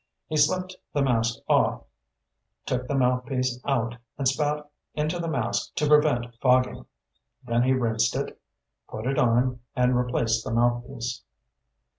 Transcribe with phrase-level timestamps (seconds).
[0.25, 1.83] He slipped the mask off,
[2.65, 6.87] took the mouthpiece out, and spat into the mask to prevent fogging,
[7.45, 8.41] then he rinsed it,
[8.89, 11.21] put it on, and replaced the mouthpiece.